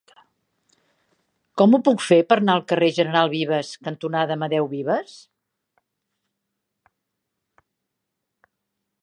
[1.61, 5.15] Com ho puc fer per anar al carrer General Vives cantonada Amadeu Vives?